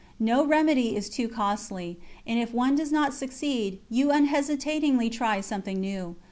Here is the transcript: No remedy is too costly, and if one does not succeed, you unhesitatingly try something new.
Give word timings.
No 0.19 0.43
remedy 0.43 0.95
is 0.95 1.11
too 1.11 1.27
costly, 1.29 1.99
and 2.25 2.39
if 2.39 2.55
one 2.55 2.73
does 2.75 2.91
not 2.91 3.13
succeed, 3.13 3.77
you 3.87 4.09
unhesitatingly 4.09 5.11
try 5.11 5.41
something 5.41 5.79
new. 5.79 6.15